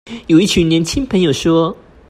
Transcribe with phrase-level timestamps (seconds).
[0.27, 1.77] 有一群年輕朋友說